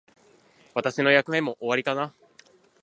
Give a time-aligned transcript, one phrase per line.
[0.73, 2.11] 私の役目も終わりかな。